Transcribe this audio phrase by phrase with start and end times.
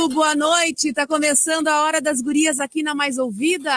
[0.00, 0.88] Muito boa noite.
[0.88, 3.70] Está começando a hora das gurias aqui na Mais Ouvida.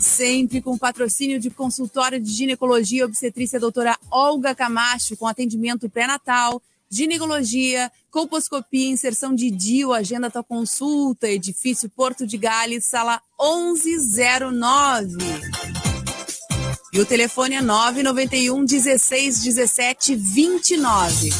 [0.00, 6.60] Sempre com patrocínio de consultório de ginecologia e obstetrícia doutora Olga Camacho, com atendimento pré-natal,
[6.90, 15.18] ginecologia, colposcopia, inserção de DIU, agenda tua consulta, edifício Porto de Gales, sala 1109.
[16.92, 21.30] E o telefone é 991 16 17 29.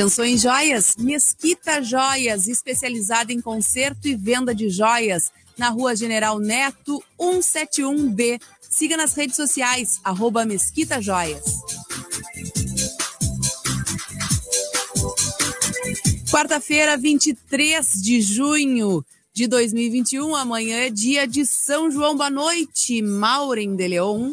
[0.00, 0.94] Pensou em joias?
[0.98, 8.40] Mesquita Joias, especializada em conserto e venda de joias, na rua General Neto 171B.
[8.62, 11.44] Siga nas redes sociais, arroba Mesquita Joias.
[16.30, 19.04] Quarta-feira, 23 de junho
[19.34, 20.34] de 2021.
[20.34, 22.16] Amanhã é dia de São João.
[22.16, 24.32] Boa noite, Maureen de Leon.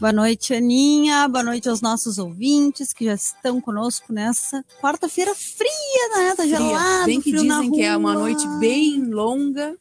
[0.00, 1.26] Boa noite, Aninha.
[1.26, 6.34] Boa noite aos nossos ouvintes que já estão conosco nessa quarta-feira fria, né?
[6.36, 7.06] Tá gelado.
[7.06, 9.74] Bem que dizem que é uma noite bem longa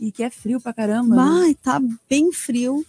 [0.00, 1.14] e que é frio pra caramba.
[1.14, 1.22] Né?
[1.22, 1.56] Vai, né?
[1.62, 1.78] tá
[2.08, 2.86] bem frio.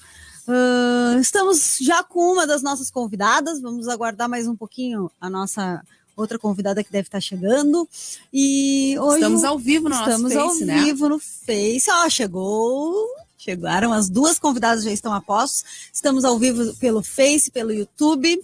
[0.47, 3.59] Uh, estamos já com uma das nossas convidadas.
[3.59, 5.83] Vamos aguardar mais um pouquinho a nossa
[6.15, 7.85] outra convidada que deve estar chegando.
[8.31, 10.83] E hoje estamos ao vivo no estamos nosso Face, ao né?
[10.85, 11.91] vivo no Face.
[11.91, 13.05] Ó, chegou
[13.45, 15.63] Chegaram, as duas convidadas já estão a postos.
[15.93, 18.43] Estamos ao vivo pelo Face, pelo YouTube.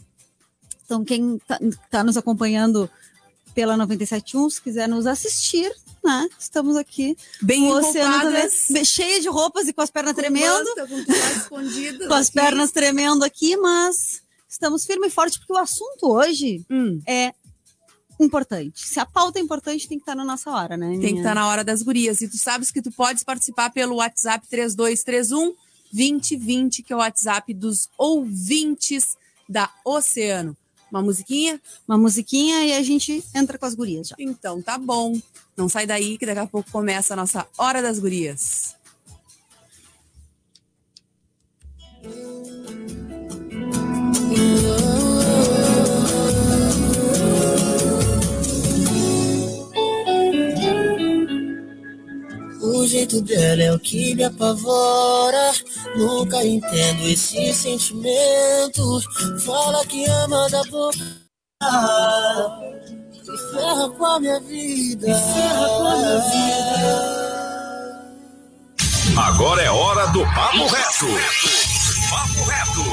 [0.86, 2.88] Então, quem está tá nos acompanhando
[3.56, 5.72] pela 971, se quiser nos assistir,
[6.04, 6.30] né?
[6.40, 7.18] Estamos aqui.
[7.42, 10.70] Bem o oceano também, cheia de roupas e com as pernas com tremendo.
[10.78, 10.88] Manta,
[11.50, 11.56] com,
[12.08, 17.02] com as pernas tremendo aqui, mas estamos firme e forte, porque o assunto hoje hum.
[17.08, 17.34] é
[18.24, 18.88] importante.
[18.88, 20.98] Se a pauta é importante, tem que estar na nossa hora, né?
[21.00, 22.22] Tem que estar na hora das gurias.
[22.22, 25.54] E tu sabes que tu podes participar pelo WhatsApp 3231
[25.94, 29.18] 2020, que é o WhatsApp dos ouvintes
[29.48, 30.56] da Oceano.
[30.92, 31.62] Uma musiquinha?
[31.88, 34.16] Uma musiquinha e a gente entra com as gurias já.
[34.20, 35.20] Então tá bom.
[35.56, 38.76] Não sai daí que daqui a pouco começa a nossa Hora das Gurias.
[52.81, 55.52] O jeito dela é o que me apavora.
[55.96, 59.00] Nunca entendo esse sentimento.
[59.46, 60.97] Fala que ama da boca.
[63.22, 65.08] E ferra com a minha vida.
[65.08, 67.22] E ferra com a minha vida.
[69.28, 71.06] Agora é hora do Papo Reto.
[72.09, 72.84] Papo Reto.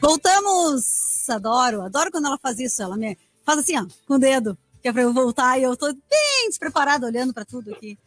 [0.00, 1.05] Voltamos!
[1.32, 2.82] Adoro, adoro quando ela faz isso.
[2.82, 5.76] Ela me faz assim, ó, com o dedo, que é para eu voltar e eu
[5.76, 7.98] tô bem despreparada olhando para tudo aqui.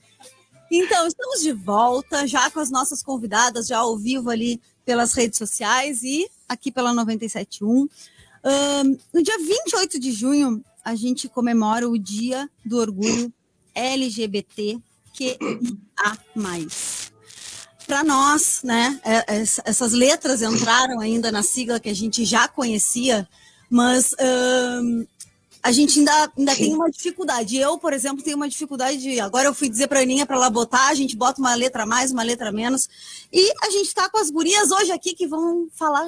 [0.71, 5.37] Então, estamos de volta, já com as nossas convidadas, já ao vivo ali pelas redes
[5.37, 7.69] sociais e aqui pela 971.
[7.71, 7.87] Um,
[9.13, 13.33] no dia 28 de junho, a gente comemora o Dia do Orgulho
[13.73, 14.81] LGBTQIA+
[17.89, 19.01] para nós, né?
[19.03, 23.27] É, essas letras entraram ainda na sigla que a gente já conhecia,
[23.67, 24.13] mas
[25.63, 27.57] a gente ainda, ainda tem uma dificuldade.
[27.57, 29.19] Eu, por exemplo, tenho uma dificuldade de.
[29.19, 31.81] Agora eu fui dizer para a Aninha para ela botar, a gente bota uma letra
[31.81, 32.87] a mais, uma letra a menos.
[33.33, 36.07] E a gente está com as gurias hoje aqui que vão falar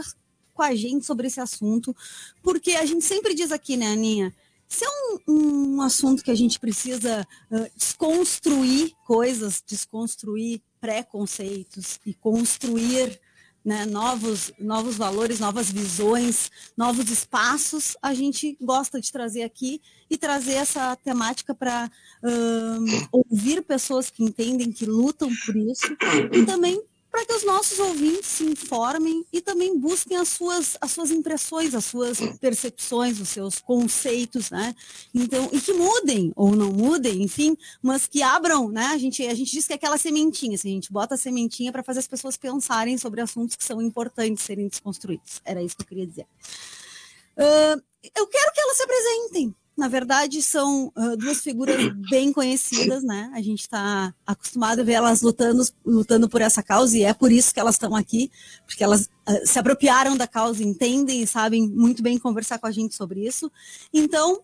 [0.54, 1.96] com a gente sobre esse assunto,
[2.44, 4.32] porque a gente sempre diz aqui, né, Aninha?
[4.70, 12.14] Se é um, um assunto que a gente precisa uh, desconstruir coisas, desconstruir preconceitos e
[12.14, 13.20] construir
[13.64, 20.18] né, novos, novos valores, novas visões, novos espaços, a gente gosta de trazer aqui e
[20.18, 21.90] trazer essa temática para
[22.24, 25.96] um, ouvir pessoas que entendem, que lutam por isso,
[26.34, 26.82] e também
[27.12, 31.76] para que os nossos ouvintes se informem e também busquem as suas, as suas impressões,
[31.76, 34.74] as suas percepções, os seus conceitos, né?
[35.14, 38.86] Então, e que mudem ou não mudem, enfim, mas que abram, né?
[38.86, 41.72] A gente, a gente diz que é aquela sementinha, assim, a gente bota a sementinha
[41.72, 45.42] para fazer as pessoas pensarem sobre assuntos que são importantes serem desconstruídos.
[45.44, 46.26] Era isso que eu queria dizer.
[47.38, 47.82] Uh,
[48.16, 53.32] eu quero que elas se apresentem, na verdade, são uh, duas figuras bem conhecidas, né?
[53.34, 57.32] A gente está acostumado a ver elas lutando, lutando por essa causa, e é por
[57.32, 58.30] isso que elas estão aqui,
[58.68, 62.72] porque elas uh, se apropriaram da causa, entendem e sabem muito bem conversar com a
[62.72, 63.52] gente sobre isso.
[63.92, 64.42] Então,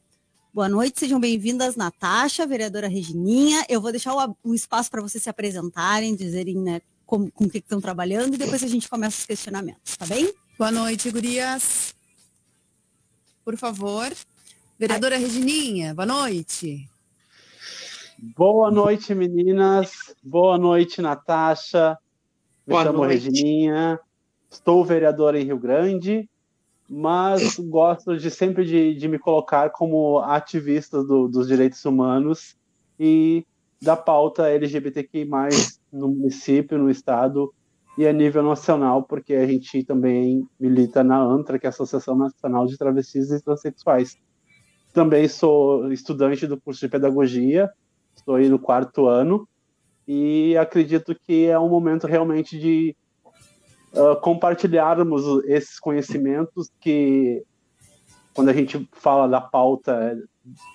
[0.52, 3.64] boa noite, sejam bem-vindas, Natasha, vereadora Regininha.
[3.70, 7.50] Eu vou deixar o, o espaço para vocês se apresentarem, dizerem né, com, com o
[7.50, 10.34] que estão trabalhando, e depois a gente começa os questionamentos, tá bem?
[10.58, 11.94] Boa noite, gurias.
[13.46, 14.12] Por favor,
[14.80, 15.22] Vereadora Ai.
[15.22, 16.88] Regininha, boa noite.
[18.36, 20.14] Boa noite, meninas.
[20.22, 21.98] Boa noite, Natasha.
[22.66, 23.26] Me Boa chamo noite.
[23.26, 24.00] Regininha,
[24.52, 26.30] estou vereadora em Rio Grande,
[26.88, 32.56] mas gosto de sempre de, de me colocar como ativista do, dos direitos humanos
[33.00, 33.44] e
[33.82, 35.28] da pauta LGBTQI+,
[35.92, 37.52] no município, no estado
[37.98, 42.16] e a nível nacional, porque a gente também milita na ANTRA, que é a Associação
[42.16, 44.16] Nacional de Travestis e Transsexuais.
[44.98, 47.70] Também sou estudante do curso de Pedagogia,
[48.16, 49.48] estou aí no quarto ano,
[50.08, 52.96] e acredito que é um momento realmente de
[53.94, 57.44] uh, compartilharmos esses conhecimentos que,
[58.34, 60.18] quando a gente fala da pauta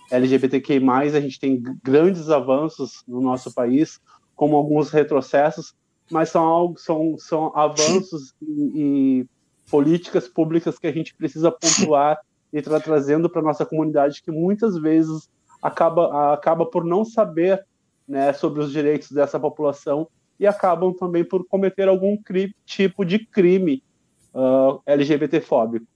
[0.09, 0.81] LGBTQI+,
[1.17, 3.99] a gente tem grandes avanços no nosso país,
[4.37, 5.75] como alguns retrocessos,
[6.09, 9.27] mas são, são, são avanços e, e
[9.69, 12.21] políticas públicas que a gente precisa pontuar
[12.53, 15.31] e estar trazendo para nossa comunidade que muitas vezes
[15.63, 17.65] acaba, acaba por não saber
[18.07, 20.09] né, sobre os direitos dessa população
[20.39, 22.19] e acabam também por cometer algum
[22.67, 23.83] tipo de crime
[24.35, 25.87] uh, LGBT-fóbico.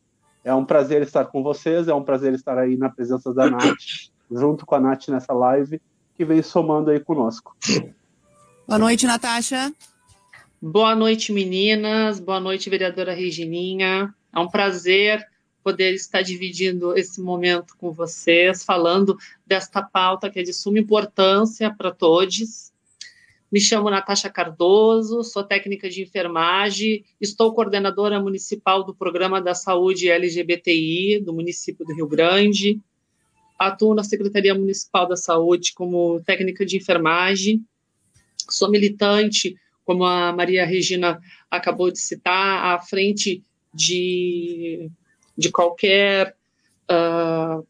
[0.45, 3.77] É um prazer estar com vocês, é um prazer estar aí na presença da Nath,
[4.31, 5.81] junto com a Nath nessa live,
[6.15, 7.57] que vem somando aí conosco.
[8.67, 9.73] Boa noite, Natasha.
[10.63, 12.21] Boa noite, meninas.
[12.21, 14.15] Boa noite, vereadora Regininha.
[14.33, 15.27] É um prazer
[15.67, 21.75] poder estar dividindo esse momento com vocês, falando desta pauta que é de suma importância
[21.75, 22.71] para todos.
[23.51, 30.09] Me chamo Natasha Cardoso, sou técnica de enfermagem, estou coordenadora municipal do Programa da Saúde
[30.09, 32.81] LGBTI do município do Rio Grande.
[33.59, 37.61] Atuo na Secretaria Municipal da Saúde como técnica de enfermagem.
[38.49, 41.21] Sou militante, como a Maria Regina
[41.51, 43.43] acabou de citar, à frente
[43.75, 44.89] de
[45.37, 46.37] de qualquer
[46.91, 47.67] uh,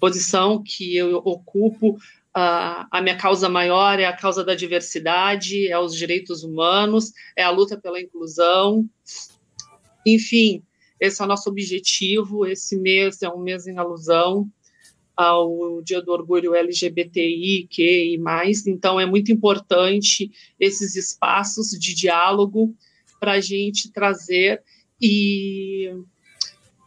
[0.00, 1.90] posição que eu ocupo,
[2.36, 7.42] uh, a minha causa maior é a causa da diversidade, é os direitos humanos, é
[7.42, 8.88] a luta pela inclusão.
[10.06, 10.62] Enfim,
[11.00, 12.46] esse é o nosso objetivo.
[12.46, 14.48] Esse mês é um mês em alusão
[15.16, 18.66] ao Dia do Orgulho LGBTI, que e mais.
[18.66, 22.74] Então, é muito importante esses espaços de diálogo
[23.20, 24.62] para a gente trazer
[25.00, 25.92] e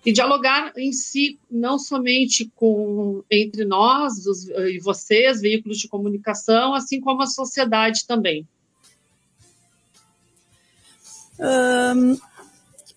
[0.06, 6.76] e dialogar em si não somente com entre nós os, e vocês, veículos de comunicação,
[6.76, 8.48] assim como a sociedade também.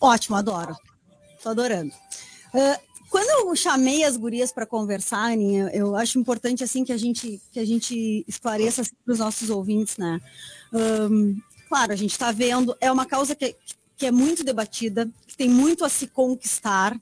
[0.00, 0.76] ótimo, adoro.
[1.36, 1.92] Estou adorando.
[2.54, 6.96] Uh, quando eu chamei as gurias para conversar, Aninha, eu acho importante assim que a
[6.96, 10.20] gente que a gente esclareça assim, para os nossos ouvintes, né?
[10.72, 13.74] Um, claro, a gente está vendo, é uma causa que, que
[14.06, 16.98] é muito debatida, que tem muito a se conquistar,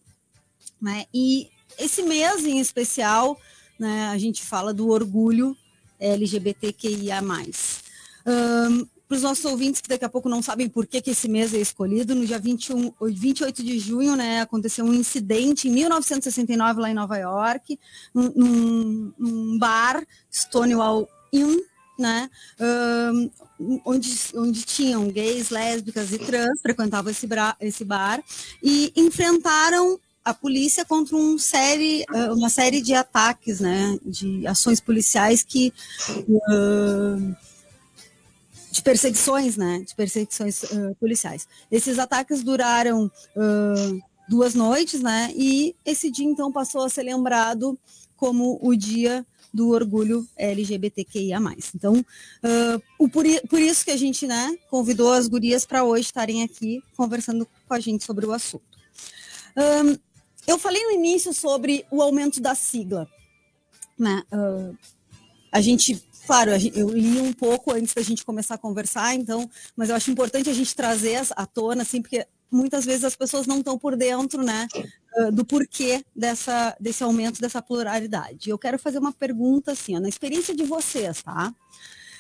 [0.80, 1.04] né?
[1.12, 1.48] E
[1.78, 3.38] esse mês em especial,
[3.78, 5.56] né, a gente fala do orgulho
[6.00, 7.22] LGBTQIA+.
[8.26, 11.28] Um, para os nossos ouvintes que daqui a pouco não sabem por que, que esse
[11.28, 16.80] mês é escolhido, no dia 21, 28 de junho, né, aconteceu um incidente em 1969
[16.80, 17.78] lá em Nova York,
[18.12, 21.56] num, num bar, Stonewall Inn,
[21.96, 22.28] né,
[22.60, 23.30] um,
[23.84, 28.22] onde, onde tinham gays, lésbicas e trans, frequentavam esse, bra, esse bar,
[28.62, 35.44] e enfrentaram a polícia contra um série, uma série de ataques, né, de ações policiais
[35.44, 35.72] que
[36.10, 37.36] uh,
[38.72, 41.46] de perseguições, né, de perseguições uh, policiais.
[41.70, 47.78] Esses ataques duraram uh, duas noites, né, e esse dia então passou a ser lembrado
[48.16, 51.40] como o dia do orgulho LGBTQIA+.
[51.74, 56.42] Então, uh, por, por, isso que a gente né, convidou as gurias para hoje estarem
[56.42, 58.64] aqui conversando com a gente sobre o assunto.
[59.56, 59.96] Um,
[60.46, 63.08] eu falei no início sobre o aumento da sigla.
[63.98, 64.22] Né?
[64.32, 64.76] Uh,
[65.50, 69.88] a gente, claro, eu li um pouco antes da gente começar a conversar, então, mas
[69.88, 73.58] eu acho importante a gente trazer à tona, assim, porque muitas vezes as pessoas não
[73.58, 74.68] estão por dentro, né,
[75.32, 78.50] do porquê dessa, desse aumento dessa pluralidade.
[78.50, 81.54] Eu quero fazer uma pergunta assim, ó, na experiência de vocês, tá?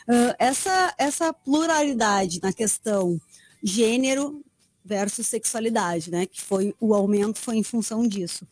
[0.08, 3.20] Uh, essa, essa pluralidade na questão
[3.62, 4.42] gênero
[4.84, 6.26] versus sexualidade, né?
[6.26, 8.46] Que foi o aumento foi em função disso.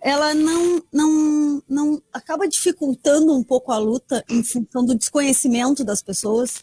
[0.00, 6.02] Ela não não não acaba dificultando um pouco a luta em função do desconhecimento das
[6.02, 6.62] pessoas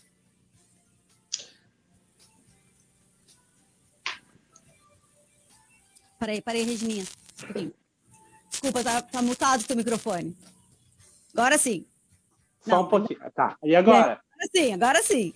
[6.19, 7.05] Peraí, peraí, Regininha.
[8.49, 10.35] Desculpa, tá, tá mutado o teu microfone.
[11.33, 11.85] Agora sim.
[12.63, 13.19] Só Não, um pouquinho.
[13.33, 13.57] Tá.
[13.63, 14.21] E agora?
[14.21, 15.33] Agora sim, agora sim.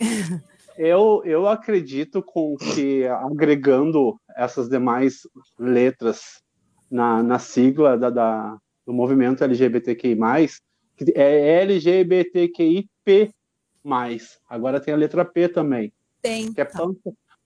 [0.77, 5.27] Eu, eu acredito com que agregando essas demais
[5.60, 6.41] letras
[6.89, 10.15] na, na sigla da, da, do movimento LGBTQI+,
[10.96, 13.34] que é LGBTQIP+.
[14.48, 15.91] Agora tem a letra P também.
[16.22, 16.53] Tem.
[16.53, 16.79] Que é tá.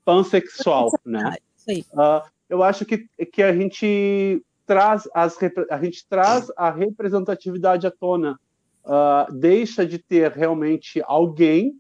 [0.05, 1.36] pansexual, né?
[1.67, 2.22] Uh,
[2.53, 5.36] eu acho que, que a gente traz as,
[5.72, 8.39] a gente traz a representatividade à tona,
[8.86, 11.74] uh, deixa de ter realmente alguém,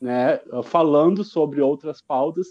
[0.00, 2.46] né, falando sobre outras pautas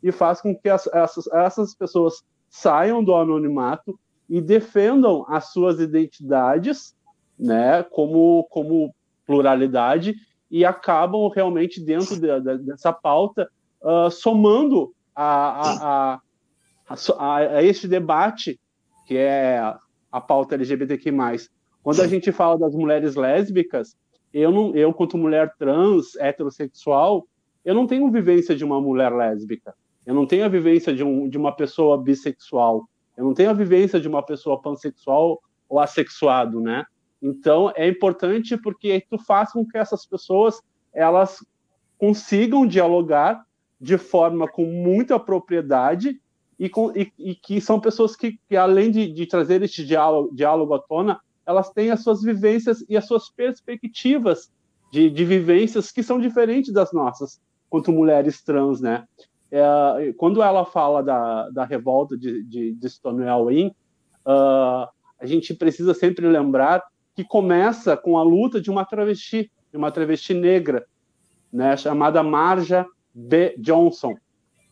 [0.00, 3.98] e faz com que as, essas, essas pessoas saiam do anonimato
[4.30, 6.94] e defendam as suas identidades,
[7.36, 8.94] né, como, como
[9.26, 10.14] pluralidade
[10.48, 13.50] e acabam realmente dentro de, de, dessa pauta
[13.82, 16.20] uh, somando a, a, a,
[16.88, 18.58] a, este debate
[19.06, 19.58] que é
[20.10, 21.12] a pauta LGBTQ+.
[21.82, 23.96] Quando a gente fala das mulheres lésbicas,
[24.34, 27.24] eu não, eu quanto mulher trans, heterossexual,
[27.64, 29.74] eu não tenho vivência de uma mulher lésbica.
[30.04, 32.84] Eu não tenho a vivência de, um, de uma pessoa bissexual.
[33.16, 36.84] Eu não tenho a vivência de uma pessoa pansexual ou assexuado, né?
[37.22, 40.60] Então é importante porque tu faz com que essas pessoas
[40.92, 41.38] elas
[41.98, 43.42] consigam dialogar
[43.80, 46.20] de forma com muita propriedade
[46.58, 50.34] e, com, e, e que são pessoas que, que além de, de, trazer este diálogo,
[50.34, 54.50] diálogo à tona, elas têm as suas vivências e as suas perspectivas
[54.92, 59.04] de, de vivências que são diferentes das nossas, quanto mulheres trans, né?
[59.50, 64.88] É, quando ela fala da, da revolta de, de, de Stonewall Inn, uh,
[65.20, 66.82] a gente precisa sempre lembrar
[67.14, 70.84] que começa com a luta de uma travesti, de uma travesti negra,
[71.52, 72.84] né, chamada Marja
[73.14, 73.54] B.
[73.58, 74.14] Johnson,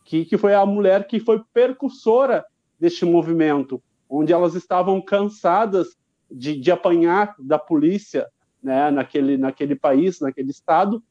[0.04, 2.44] que, que foi a mulher que foi percursora
[2.78, 5.88] deste movimento, onde elas estavam cansadas
[6.30, 8.26] de, de apanhar da polícia
[8.62, 11.02] né, naquele, naquele país, naquele estado,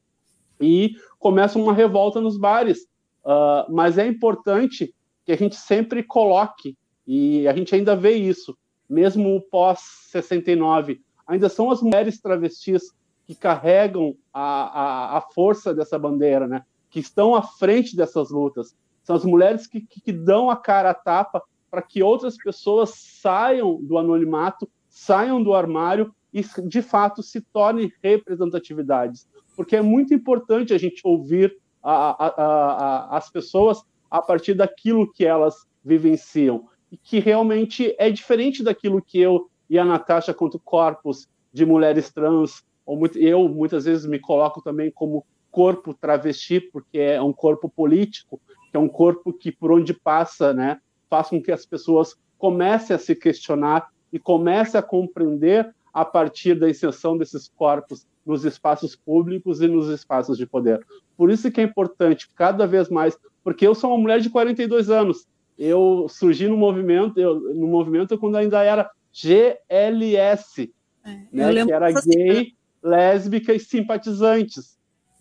[0.60, 2.82] e começa uma revolta nos bares.
[3.24, 8.56] Uh, mas é importante que a gente sempre coloque, e a gente ainda vê isso,
[8.88, 12.92] mesmo pós-69, ainda são as mulheres travestis
[13.26, 16.62] que carregam a, a, a força dessa bandeira, né?
[16.94, 18.76] Que estão à frente dessas lutas.
[19.02, 22.90] São as mulheres que, que, que dão a cara à tapa para que outras pessoas
[22.94, 29.28] saiam do anonimato, saiam do armário e, de fato, se tornem representatividades.
[29.56, 35.10] Porque é muito importante a gente ouvir a, a, a, as pessoas a partir daquilo
[35.12, 36.68] que elas vivenciam.
[36.92, 42.12] E que realmente é diferente daquilo que eu e a Natasha, quanto corpos de mulheres
[42.12, 47.32] trans, ou muito, eu muitas vezes me coloco também como corpo travesti, porque é um
[47.32, 48.40] corpo político,
[48.72, 52.96] que é um corpo que por onde passa, né, faz com que as pessoas comecem
[52.96, 58.96] a se questionar e comecem a compreender a partir da inserção desses corpos nos espaços
[58.96, 60.84] públicos e nos espaços de poder.
[61.16, 64.90] Por isso que é importante cada vez mais, porque eu sou uma mulher de 42
[64.90, 65.24] anos.
[65.56, 71.92] Eu surgi no movimento, eu, no movimento quando ainda era GLS, é, né, que era
[71.92, 74.73] gay, lésbica e simpatizantes.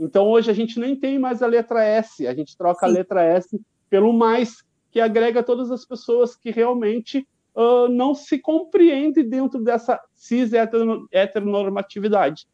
[0.03, 2.91] Então hoje a gente nem tem mais a letra S, a gente troca Sim.
[2.91, 8.37] a letra S pelo mais, que agrega todas as pessoas que realmente uh, não se
[8.37, 10.51] compreendem dentro dessa cis
[11.11, 12.47] heteronormatividade.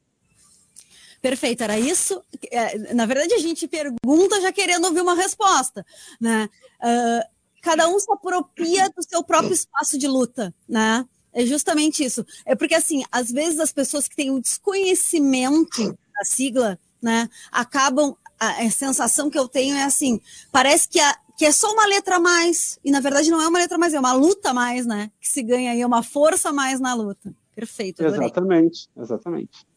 [1.21, 2.21] Perfeito, era isso.
[2.49, 5.85] É, na verdade, a gente pergunta já querendo ouvir uma resposta,
[6.19, 6.49] né?
[6.81, 11.05] Uh, cada um se apropria do seu próprio espaço de luta, né?
[11.33, 12.25] É justamente isso.
[12.45, 17.29] É porque, assim, às vezes as pessoas que têm o desconhecimento da sigla né?
[17.51, 21.71] Acabam a, a, sensação que eu tenho é assim, parece que, a, que é só
[21.73, 24.13] uma letra a mais, e na verdade não é uma letra a mais, é uma
[24.13, 25.11] luta a mais, né?
[25.19, 27.33] Que se ganha aí, é uma força a mais na luta.
[27.55, 28.01] Perfeito.
[28.01, 28.25] Adorei.
[28.25, 29.69] Exatamente, exatamente.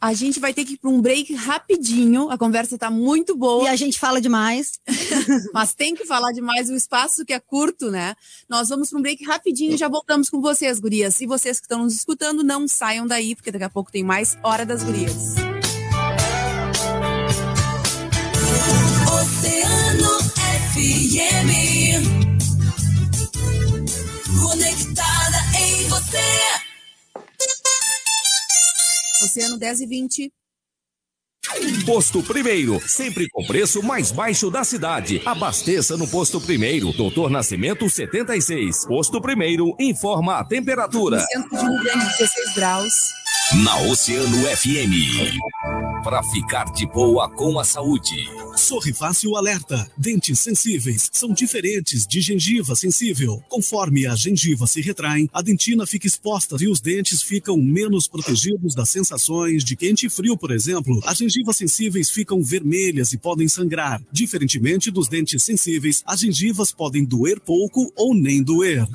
[0.00, 2.30] A gente vai ter que ir para um break rapidinho.
[2.30, 3.64] A conversa está muito boa.
[3.64, 4.80] E a gente fala demais.
[5.52, 8.14] Mas tem que falar demais o espaço que é curto, né?
[8.48, 11.20] Nós vamos para um break rapidinho e já voltamos com vocês, gurias.
[11.20, 14.38] E vocês que estão nos escutando, não saiam daí, porque daqui a pouco tem mais
[14.42, 15.39] Hora das Gurias.
[29.30, 30.32] Oceano 10 e 20.
[31.86, 35.22] Posto Primeiro, sempre com preço mais baixo da cidade.
[35.24, 38.86] Abasteça no Posto Primeiro, Doutor Nascimento 76.
[38.86, 41.20] Posto Primeiro informa a temperatura.
[41.20, 43.19] Centro de Rio Grande, 16 graus.
[43.52, 45.34] Na Oceano FM.
[46.04, 48.28] Para ficar de boa com a saúde.
[48.56, 49.90] Sorri Fácil alerta.
[49.98, 53.42] Dentes sensíveis são diferentes de gengiva sensível.
[53.48, 58.72] Conforme a gengiva se retrai, a dentina fica exposta e os dentes ficam menos protegidos
[58.72, 61.00] das sensações de quente e frio, por exemplo.
[61.04, 64.00] As gengivas sensíveis ficam vermelhas e podem sangrar.
[64.12, 68.86] Diferentemente dos dentes sensíveis, as gengivas podem doer pouco ou nem doer.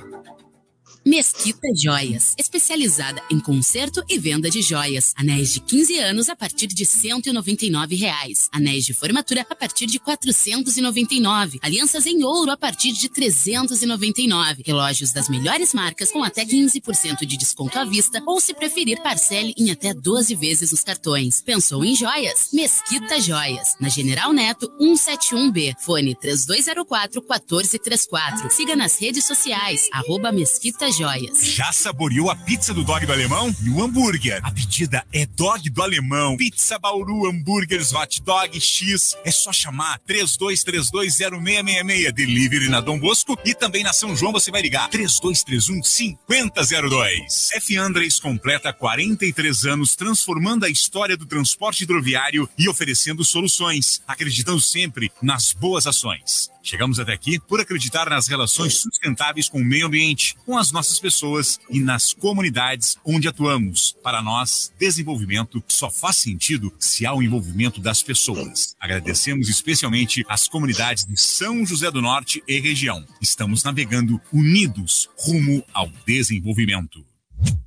[1.07, 5.13] Mesquita Joias, especializada em conserto e venda de joias.
[5.15, 8.49] Anéis de 15 anos a partir de 199 reais.
[8.51, 11.59] Anéis de formatura a partir de R$ 499.
[11.61, 14.63] Alianças em ouro a partir de R$ 399.
[14.65, 19.53] Relógios das melhores marcas com até 15% de desconto à vista ou, se preferir, parcele
[19.59, 21.39] em até 12 vezes os cartões.
[21.39, 22.49] Pensou em joias?
[22.51, 23.75] Mesquita Joias.
[23.79, 25.75] Na General Neto 171B.
[25.81, 28.49] Fone 3204 1434.
[28.49, 29.87] Siga nas redes sociais.
[29.91, 31.45] Arroba Mesquita Joias.
[31.45, 33.53] Já saboreou a pizza do dog do alemão?
[33.63, 34.39] E o hambúrguer?
[34.43, 36.37] A pedida é dog do alemão.
[36.37, 39.15] Pizza Bauru, hambúrgueres, hot dog, X.
[39.23, 42.11] É só chamar 32320666.
[42.11, 47.49] Delivery na Dom Bosco e também na São João você vai ligar 3231 5002.
[47.53, 47.77] F.
[47.77, 55.11] Andres completa 43 anos transformando a história do transporte hidroviário e oferecendo soluções, acreditando sempre
[55.21, 56.49] nas boas ações.
[56.65, 60.99] Chegamos até aqui por acreditar nas relações sustentáveis com o meio ambiente, com as nossas
[60.99, 63.95] pessoas e nas comunidades onde atuamos.
[64.01, 68.75] Para nós, desenvolvimento só faz sentido se há o envolvimento das pessoas.
[68.79, 73.05] Agradecemos especialmente as comunidades de São José do Norte e região.
[73.21, 77.05] Estamos navegando unidos rumo ao desenvolvimento.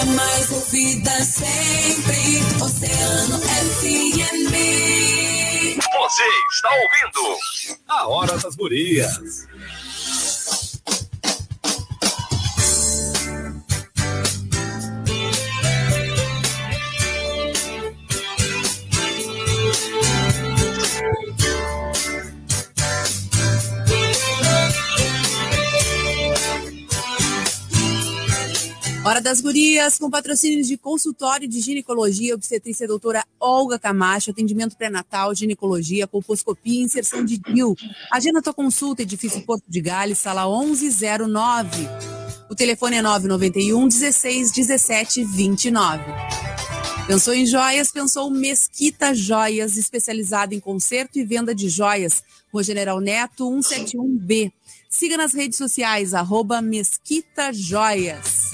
[0.00, 4.52] A mais ouvida sempre, Oceano FM.
[5.76, 6.22] Você
[6.52, 7.38] está ouvindo
[7.88, 9.46] a Hora das Gurias.
[29.04, 35.34] Hora das Gurias, com patrocínio de consultório de ginecologia, obstetrícia doutora Olga Camacho, atendimento pré-natal,
[35.34, 37.74] ginecologia, colposcopia e inserção de DIU.
[38.12, 41.88] Agenda tua consulta, edifício Porto de Gales, sala 1109.
[42.48, 46.04] O telefone é 991 16 17 29.
[47.08, 47.90] Pensou em joias?
[47.90, 52.22] Pensou Mesquita Joias, especializada em conserto e venda de joias.
[52.52, 54.52] Rua General Neto, 171B.
[54.88, 58.51] Siga nas redes sociais, arroba Mesquita Joias.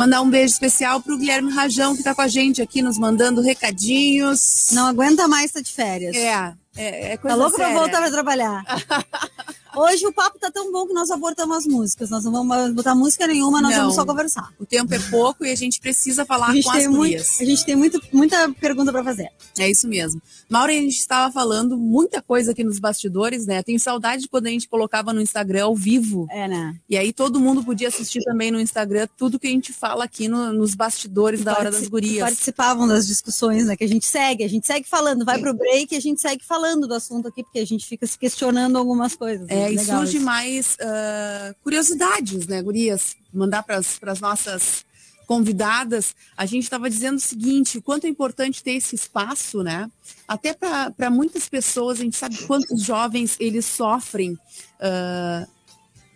[0.00, 2.96] Mandar um beijo especial para o Guilherme Rajão, que está com a gente aqui, nos
[2.96, 4.68] mandando recadinhos.
[4.72, 6.16] Não aguenta mais estar de férias.
[6.16, 7.70] É, é, é coisa Tá louco séria.
[7.74, 8.64] pra voltar pra trabalhar.
[9.76, 12.10] Hoje o papo tá tão bom que nós abortamos as músicas.
[12.10, 13.80] Nós não vamos botar música nenhuma, nós Não.
[13.80, 14.52] vamos só conversar.
[14.58, 17.64] O tempo é pouco e a gente precisa falar gente com as muito, a gente
[17.64, 19.28] tem muito, muita pergunta pra fazer.
[19.58, 20.20] É isso mesmo.
[20.48, 23.62] Maura, a gente estava falando muita coisa aqui nos bastidores, né?
[23.62, 26.26] Tenho saudade de quando a gente colocava no Instagram ao vivo.
[26.30, 26.74] É, né?
[26.88, 30.28] E aí todo mundo podia assistir também no Instagram tudo que a gente fala aqui
[30.28, 32.20] no- nos bastidores da Hora das Gurias.
[32.20, 33.76] Participavam das discussões, né?
[33.76, 36.44] Que a gente segue, a gente segue falando, vai pro break e a gente segue
[36.44, 39.46] falando do assunto aqui, porque a gente fica se questionando algumas coisas.
[39.48, 39.72] É, né?
[39.72, 40.24] e surge isso.
[40.26, 43.16] mais ah, curiosidades, né, gurias?
[43.32, 44.84] Mandar para as nossas
[45.26, 46.14] convidadas.
[46.36, 49.88] A gente estava dizendo o seguinte, o quanto é importante ter esse espaço, né?
[50.26, 54.36] Até para muitas pessoas, a gente sabe quantos jovens eles sofrem
[54.80, 55.46] ah,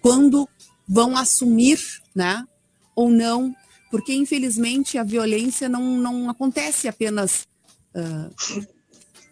[0.02, 0.48] quando
[0.88, 1.78] vão assumir,
[2.14, 2.44] né?
[2.96, 3.54] Ou não,
[3.90, 7.46] porque infelizmente a violência não, não acontece apenas
[7.94, 8.30] ah,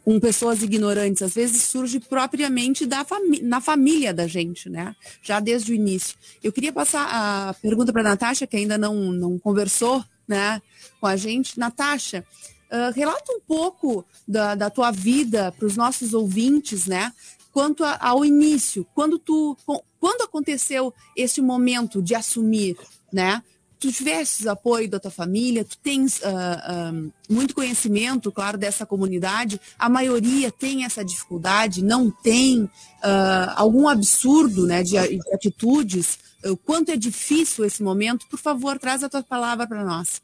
[0.05, 4.95] com pessoas ignorantes, às vezes surge propriamente da fami na família da gente, né?
[5.23, 6.17] Já desde o início.
[6.43, 10.61] Eu queria passar a pergunta para a Natasha, que ainda não, não conversou né,
[11.01, 11.59] com a gente.
[11.59, 12.25] Natasha,
[12.71, 17.13] ah, relata um pouco da, da tua vida para os nossos ouvintes, né?
[17.53, 19.57] Quanto a- ao início, quando tu,
[20.01, 22.77] quando aconteceu esse momento de assumir,
[23.13, 23.43] né?
[23.83, 26.93] Tu tivesses apoio da tua família, tu tens ah, ah,
[27.29, 29.61] muito conhecimento, claro, dessa comunidade.
[29.77, 32.71] A maioria tem essa dificuldade, não tem
[33.03, 36.17] ah, algum absurdo, né, de, de atitudes.
[36.45, 38.25] O quanto é difícil esse momento?
[38.29, 40.23] Por favor, traz a tua palavra para nós.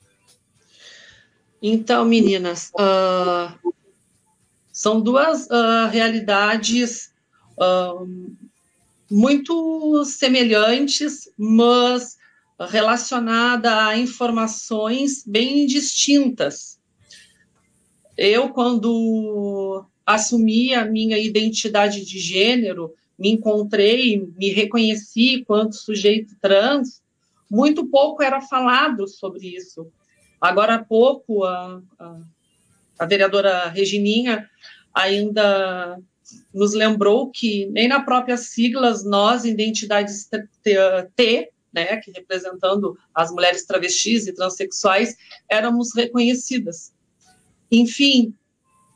[1.61, 2.71] Então, meninas,
[4.73, 5.49] são duas
[5.90, 7.11] realidades
[9.11, 12.18] muito semelhantes, mas
[12.66, 16.79] relacionadas a informações bem distintas.
[18.16, 27.01] Eu, quando assumi a minha identidade de gênero, me encontrei, me reconheci quanto sujeito trans,
[27.51, 29.87] muito pouco era falado sobre isso.
[30.40, 32.21] Agora há pouco, a, a,
[32.99, 34.49] a vereadora Regininha
[34.94, 35.99] ainda
[36.53, 40.29] nos lembrou que nem na própria siglas nós, identidades
[41.16, 45.17] T, né, que representando as mulheres travestis e transexuais,
[45.49, 46.93] éramos reconhecidas.
[47.71, 48.35] Enfim,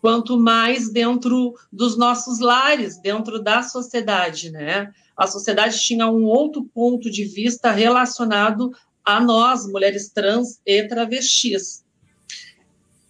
[0.01, 4.93] quanto mais dentro dos nossos lares, dentro da sociedade, né?
[5.17, 8.73] A sociedade tinha um outro ponto de vista relacionado
[9.05, 11.85] a nós, mulheres trans e travestis.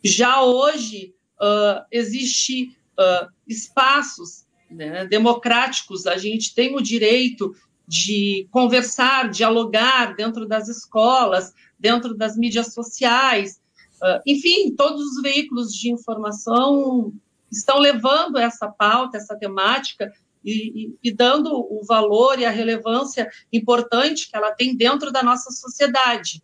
[0.04, 7.54] Já hoje uh, uh, espaços né, democráticos, a gente tem o direito
[7.92, 13.60] de conversar, dialogar dentro das escolas, dentro das mídias sociais,
[14.02, 17.12] uh, enfim, todos os veículos de informação
[17.50, 20.10] estão levando essa pauta, essa temática
[20.42, 25.22] e, e, e, dando o valor e a relevância importante que ela tem dentro da
[25.22, 26.42] nossa sociedade.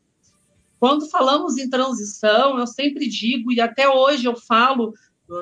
[0.79, 4.93] Quando falamos em transição, eu sempre digo, e até hoje eu falo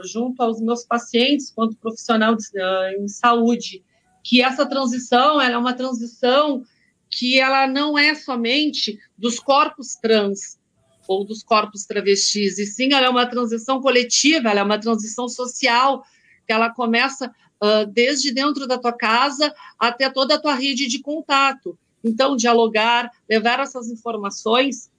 [0.05, 3.83] junto aos meus pacientes, quanto profissional de, uh, em saúde,
[4.27, 6.65] que essa transição é uma transição
[7.09, 10.59] que ela não é somente dos corpos trans
[11.07, 15.29] ou dos corpos travestis, e sim ela é uma transição coletiva, ela é uma transição
[15.29, 16.05] social,
[16.45, 17.29] que ela começa
[17.63, 21.79] uh, desde dentro da tua casa até toda a tua rede de contato.
[22.03, 24.91] Então, dialogar, levar essas informações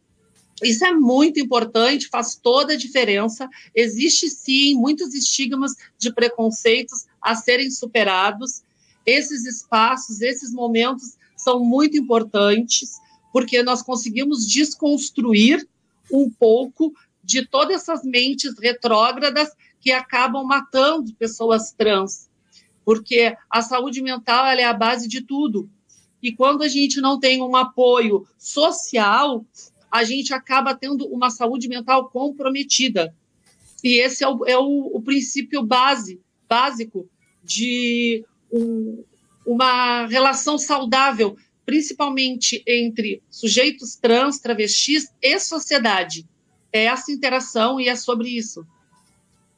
[0.64, 3.48] isso é muito importante, faz toda a diferença.
[3.76, 8.64] Existe sim muitos estigmas de preconceitos a serem superados.
[9.08, 13.00] Esses espaços, esses momentos são muito importantes,
[13.32, 15.66] porque nós conseguimos desconstruir
[16.12, 16.94] um pouco
[17.24, 22.28] de todas essas mentes retrógradas que acabam matando pessoas trans.
[22.84, 25.70] Porque a saúde mental é a base de tudo.
[26.22, 29.46] E quando a gente não tem um apoio social,
[29.90, 33.16] a gente acaba tendo uma saúde mental comprometida.
[33.82, 37.08] E esse é o, é o, o princípio base, básico
[37.44, 38.26] de
[38.58, 39.04] um,
[39.46, 46.26] uma relação saudável, principalmente entre sujeitos trans, travestis e sociedade.
[46.72, 48.66] É essa interação e é sobre isso.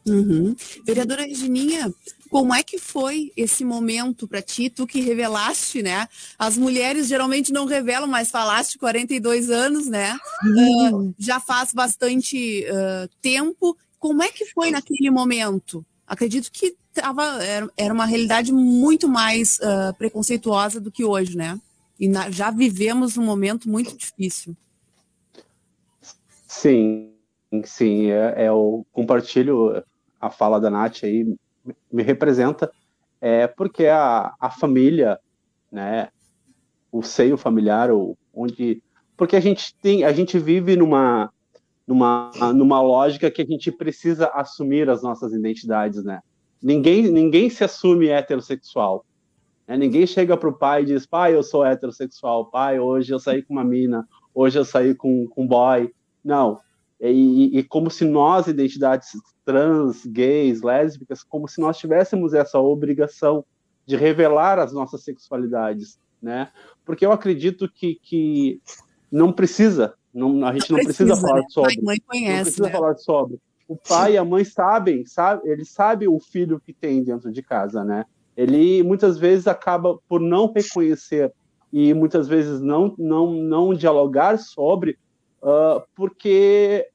[0.08, 0.56] Uhum.
[0.86, 1.94] Vereadora Regininha,
[2.30, 6.08] como é que foi esse momento para ti, tu que revelaste, né?
[6.38, 10.18] As mulheres geralmente não revelam, mas falaste 42 anos, né?
[10.44, 11.10] Uhum.
[11.10, 13.78] Uh, já faz bastante uh, tempo.
[14.00, 15.86] Como é que foi naquele momento?
[16.08, 21.60] Acredito que tava, era, era uma realidade muito mais uh, preconceituosa do que hoje, né?
[22.00, 24.56] E na, já vivemos um momento muito difícil.
[26.48, 27.12] Sim,
[27.66, 28.12] sim.
[28.12, 29.84] É, é, eu compartilho
[30.20, 31.36] a fala da Nath aí
[31.92, 32.72] me representa,
[33.22, 35.20] é porque a, a família,
[35.72, 36.10] né,
[36.92, 38.82] o seio familiar, ou onde,
[39.16, 41.32] porque a gente tem, a gente vive numa
[41.86, 46.22] numa numa lógica que a gente precisa assumir as nossas identidades, né?
[46.62, 49.06] Ninguém ninguém se assume heterossexual.
[49.68, 49.78] Né?
[49.78, 53.42] Ninguém chega para o pai e diz, pai, eu sou heterossexual, pai, hoje eu saí
[53.42, 55.92] com uma mina, hoje eu saí com, com um boy.
[56.24, 56.60] Não,
[57.00, 59.12] e, e, como se nós, identidades
[59.46, 63.46] trans, gays, lésbicas, como se nós tivéssemos essa obrigação
[63.86, 66.52] de revelar as nossas sexualidades, né?
[66.86, 68.62] Porque eu acredito que, que
[69.10, 71.48] não precisa, não, a gente não, não precisa, precisa, falar né?
[71.50, 71.80] sobre.
[71.80, 72.72] A mãe conhece, não precisa né?
[72.72, 73.40] falar sobre.
[73.70, 75.48] O pai e a mãe sabem, sabe?
[75.48, 78.04] Ele sabe o filho que tem dentro de casa, né?
[78.36, 81.32] Ele muitas vezes acaba por não reconhecer
[81.72, 84.98] e muitas vezes não não não dialogar sobre
[85.44, 86.88] uh, porque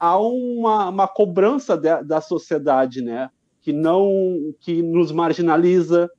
[0.00, 3.28] há uma, uma cobrança de, da sociedade, né?
[3.60, 4.10] Que não,
[4.58, 6.10] que nos marginaliza,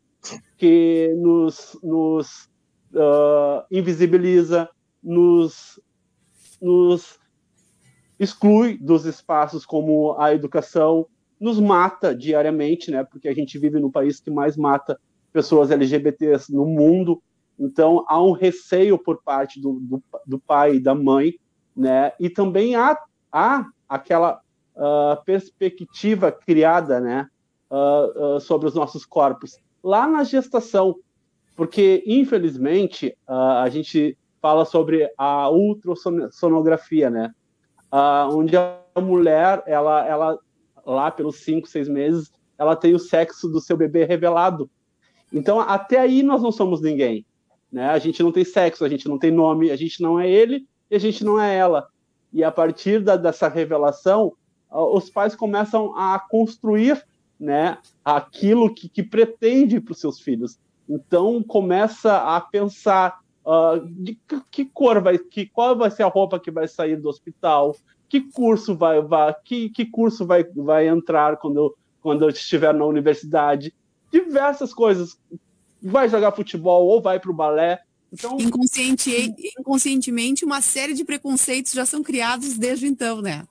[0.60, 2.47] que nos, nos
[2.93, 4.69] uh, invisibiliza,
[5.04, 5.80] nos,
[6.62, 7.19] nos
[8.23, 11.05] exclui dos espaços como a educação,
[11.39, 13.03] nos mata diariamente, né?
[13.03, 14.97] Porque a gente vive no país que mais mata
[15.31, 17.21] pessoas LGBTs no mundo.
[17.59, 21.33] Então há um receio por parte do, do, do pai e da mãe,
[21.75, 22.13] né?
[22.19, 22.97] E também há,
[23.31, 24.39] há aquela
[24.75, 27.27] uh, perspectiva criada, né?
[27.69, 30.95] Uh, uh, sobre os nossos corpos lá na gestação,
[31.55, 37.33] porque infelizmente a gente fala sobre a ultrassonografia, né?
[38.32, 40.39] Onde a mulher, ela, ela
[40.86, 44.69] lá pelos cinco, seis meses, ela tem o sexo do seu bebê revelado.
[45.32, 47.25] Então, até aí nós não somos ninguém.
[47.71, 47.88] Né?
[47.88, 50.67] A gente não tem sexo, a gente não tem nome, a gente não é ele
[50.89, 51.88] e a gente não é ela.
[52.32, 54.34] E a partir da, dessa revelação,
[54.71, 57.03] os pais começam a construir
[57.39, 60.58] né, aquilo que, que pretende para os seus filhos.
[60.89, 66.08] Então começa a pensar uh, de que, que, cor vai, que qual vai ser a
[66.08, 67.75] roupa que vai sair do hospital,
[68.10, 72.73] que curso vai, vai que, que curso vai, vai entrar quando eu, quando eu estiver
[72.73, 73.73] na universidade,
[74.12, 75.17] diversas coisas.
[75.82, 77.82] Vai jogar futebol ou vai para o balé.
[78.12, 83.43] Então, Inconsciente, inconscientemente, uma série de preconceitos já são criados desde então, né?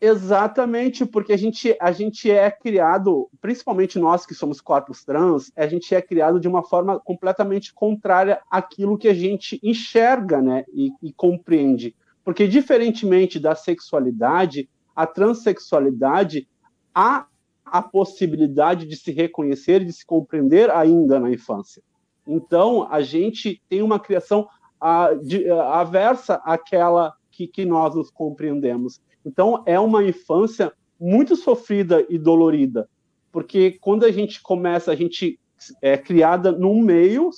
[0.00, 5.66] Exatamente, porque a gente, a gente é criado, principalmente nós que somos corpos trans, a
[5.66, 10.90] gente é criado de uma forma completamente contrária àquilo que a gente enxerga né, e,
[11.02, 11.96] e compreende.
[12.24, 16.46] Porque, diferentemente da sexualidade, a transexualidade
[16.94, 17.26] há
[17.64, 21.82] a possibilidade de se reconhecer e de se compreender ainda na infância.
[22.26, 24.48] Então, a gente tem uma criação
[24.80, 29.00] a, de, a, aversa àquela que, que nós nos compreendemos.
[29.24, 32.88] Então, é uma infância muito sofrida e dolorida,
[33.30, 35.38] porque quando a gente começa, a gente
[35.82, 37.30] é criada num meio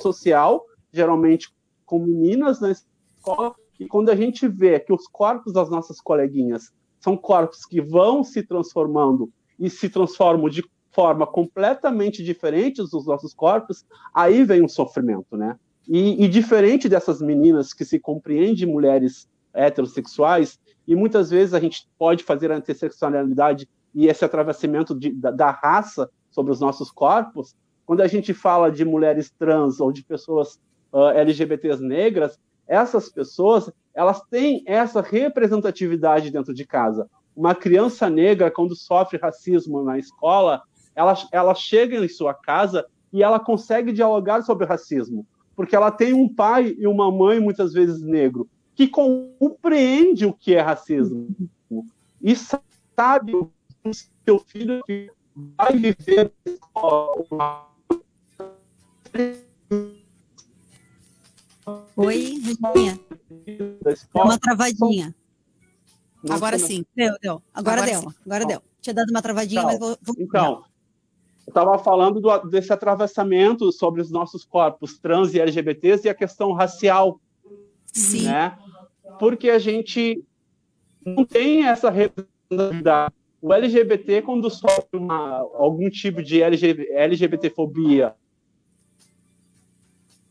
[0.00, 1.48] social, geralmente
[1.84, 6.70] com meninas na escola, e quando a gente vê que os corpos das nossas coleguinhas
[7.00, 13.32] são corpos que vão se transformando e se transformam de forma completamente diferente dos nossos
[13.32, 15.56] corpos, aí vem um sofrimento, né?
[15.88, 20.58] E, e diferente dessas meninas que se compreendem mulheres heterossexuais,
[20.88, 25.50] e muitas vezes a gente pode fazer a interseccionalidade e esse atravessamento de, da, da,
[25.50, 27.54] raça sobre os nossos corpos.
[27.84, 30.58] Quando a gente fala de mulheres trans ou de pessoas
[30.90, 37.06] uh, LGBTs negras, essas pessoas elas têm essa representatividade dentro de casa.
[37.36, 40.62] Uma criança negra, quando sofre racismo na escola,
[40.96, 46.14] ela, ela chega em sua casa e ela consegue dialogar sobre racismo, porque ela tem
[46.14, 51.34] um pai e uma mãe, muitas vezes negro, que compreende o que é racismo
[52.22, 53.92] e sabe que o
[54.24, 54.84] seu filho
[55.56, 56.32] vai viver
[61.96, 63.00] Oi, Reginha.
[63.44, 65.12] Deu uma travadinha.
[66.30, 66.86] Agora sim.
[66.94, 67.42] Deu, deu.
[67.52, 68.00] Agora, Agora deu.
[68.00, 68.16] Sim.
[68.24, 68.62] Agora deu.
[68.80, 69.98] Tinha dado uma travadinha, então, mas vou.
[70.00, 70.14] vou...
[70.20, 70.64] Então,
[71.44, 76.14] eu estava falando do, desse atravessamento sobre os nossos corpos trans e LGBTs e a
[76.14, 77.20] questão racial.
[77.92, 78.26] Sim.
[78.26, 78.56] Né?
[79.18, 80.24] Porque a gente
[81.04, 83.14] não tem essa representatividade.
[83.40, 88.14] O LGBT, quando sofre uma, algum tipo de LGBT, LGBTfobia,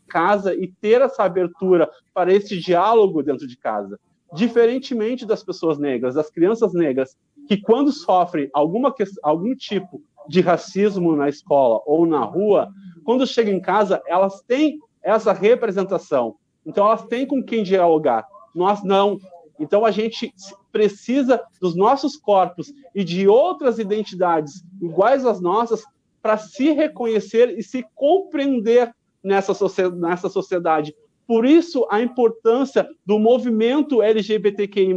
[0.08, 3.98] casa e ter essa abertura para esse diálogo dentro de casa,
[4.34, 11.16] diferentemente das pessoas negras, das crianças negras, que quando sofrem alguma, algum tipo de racismo
[11.16, 12.68] na escola ou na rua,
[13.04, 16.34] quando chegam em casa, elas têm essa representação.
[16.66, 18.26] Então, elas têm com quem dialogar
[18.58, 19.18] nós não.
[19.58, 20.32] Então a gente
[20.70, 25.82] precisa dos nossos corpos e de outras identidades iguais às nossas
[26.20, 28.92] para se reconhecer e se compreender
[29.22, 29.54] nessa
[30.28, 30.94] sociedade.
[31.26, 34.94] Por isso a importância do movimento LGBTQI+,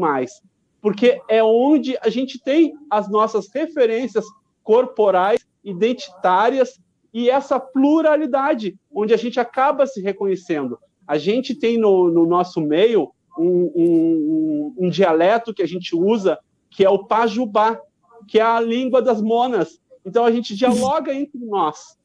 [0.82, 4.26] porque é onde a gente tem as nossas referências
[4.64, 6.80] corporais, identitárias
[7.14, 10.80] e essa pluralidade, onde a gente acaba se reconhecendo.
[11.08, 16.38] A gente tem no, no nosso meio um, um, um, dialeto que a gente usa,
[16.70, 17.80] que é o pajubá,
[18.28, 19.80] que é a língua das monas.
[20.06, 21.96] Então a gente dialoga entre nós.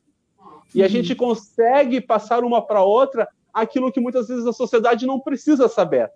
[0.75, 5.19] E a gente consegue passar uma para outra aquilo que muitas vezes a sociedade não
[5.19, 6.11] precisa saber.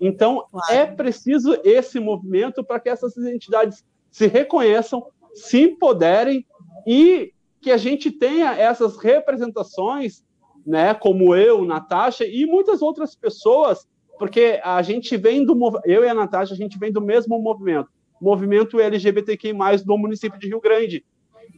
[0.00, 6.44] Então é preciso esse movimento para que essas identidades se reconheçam, se empoderem
[6.86, 10.22] e que a gente tenha essas representações,
[10.66, 13.86] né, como eu, Natasha e muitas outras pessoas
[14.22, 15.52] porque a gente vem do
[15.84, 19.52] eu e a Natasha, a gente vem do mesmo movimento, movimento LGBTQI+,
[19.84, 21.04] do município de Rio Grande.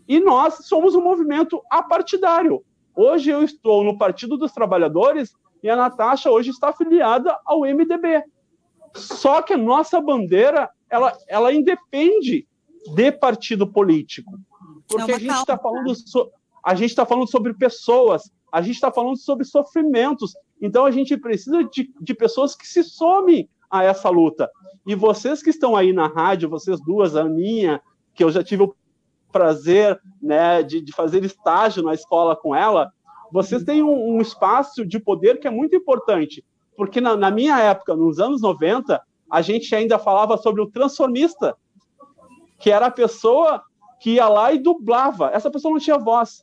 [0.09, 2.65] E nós somos um movimento apartidário.
[2.97, 8.23] Hoje eu estou no Partido dos Trabalhadores e a Natasha hoje está afiliada ao MDB.
[8.95, 12.49] Só que a nossa bandeira, ela, ela independe
[12.95, 14.39] de partido político.
[14.89, 16.31] Porque a gente está falando, so,
[16.65, 20.33] a gente está falando sobre pessoas, a gente está falando sobre sofrimentos,
[20.65, 24.51] então a gente precisa de, de pessoas que se somem a essa luta.
[24.87, 27.83] E vocês que estão aí na rádio, vocês duas, a Aninha,
[28.15, 28.75] que eu já tive o
[29.31, 32.91] prazer né, de, de fazer estágio na escola com ela,
[33.31, 36.43] vocês têm um, um espaço de poder que é muito importante.
[36.77, 41.55] Porque na, na minha época, nos anos 90, a gente ainda falava sobre o transformista,
[42.59, 43.63] que era a pessoa
[44.01, 45.31] que ia lá e dublava.
[45.31, 46.43] Essa pessoa não tinha voz.